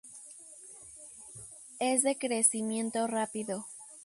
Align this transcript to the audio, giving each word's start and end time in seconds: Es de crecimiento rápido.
Es 1.79 2.01
de 2.01 2.17
crecimiento 2.17 3.05
rápido. 3.05 3.67